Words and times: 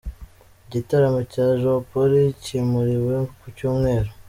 Igitaramo 0.67 1.21
cya 1.31 1.45
Jamporo 1.61 2.15
cyimuriwe 2.43 3.15
ku 3.39 3.45
Cyumweru 3.55 4.09